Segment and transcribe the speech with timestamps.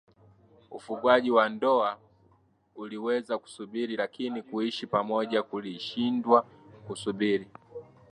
[0.71, 1.97] Ufungwaji wa ndoa
[2.75, 6.41] uliweza kusubiri lakini kuishi pamoja kulishindwa
[6.87, 7.47] kusubiri